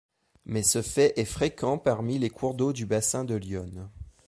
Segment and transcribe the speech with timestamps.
[0.47, 3.87] Mais ce fait est fréquent parmi les cours d'eau du bassin de l'Yonne.